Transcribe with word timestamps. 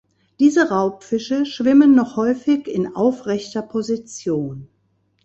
Diese 0.39 0.69
Raubfische 0.71 1.45
schwimmen 1.45 1.93
noch 1.93 2.15
häufig 2.15 2.67
in 2.67 2.95
aufrechter 2.95 3.61
Position. 3.61 4.67